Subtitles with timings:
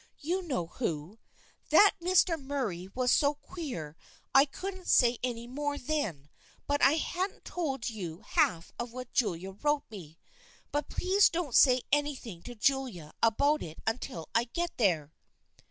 [0.17, 1.19] You know who.
[1.69, 2.41] That Mr.
[2.41, 3.95] Murray was so queer
[4.33, 6.27] I couldn't say any more then,
[6.65, 10.17] but I hadn't told you half of what Julia wrote me.
[10.71, 15.13] But please don't say anything to Julia about it until I get there."